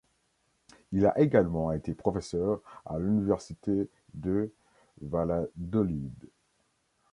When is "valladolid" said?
5.03-6.11